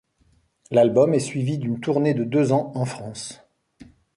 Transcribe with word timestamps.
L'album 0.71 1.13
est 1.13 1.19
suivi 1.19 1.59
d'une 1.59 1.79
tournée 1.79 2.15
de 2.15 2.23
deux 2.23 2.53
ans 2.53 2.71
en 2.73 2.85
France. 2.85 3.43